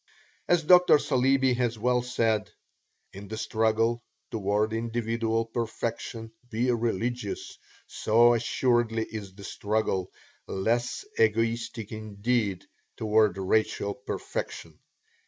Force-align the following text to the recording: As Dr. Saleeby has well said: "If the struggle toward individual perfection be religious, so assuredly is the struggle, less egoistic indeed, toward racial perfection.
As 0.47 0.63
Dr. 0.63 0.97
Saleeby 0.97 1.53
has 1.59 1.77
well 1.77 2.01
said: 2.01 2.49
"If 3.13 3.29
the 3.29 3.37
struggle 3.37 4.01
toward 4.31 4.73
individual 4.73 5.45
perfection 5.45 6.31
be 6.49 6.71
religious, 6.71 7.59
so 7.85 8.33
assuredly 8.33 9.05
is 9.05 9.35
the 9.35 9.43
struggle, 9.43 10.11
less 10.47 11.05
egoistic 11.19 11.91
indeed, 11.91 12.65
toward 12.97 13.37
racial 13.37 13.93
perfection. 13.93 14.79